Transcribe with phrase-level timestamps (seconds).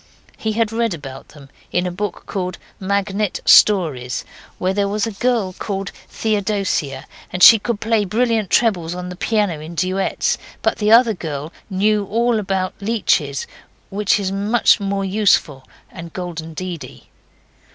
[0.35, 4.25] He had read about them in a book called Magnet Stories,
[4.57, 9.15] where there was a girl called Theodosia, and she could play brilliant trebles on the
[9.15, 13.45] piano in duets, but the other girl knew all about leeches
[13.91, 17.11] which is much more useful and golden deedy.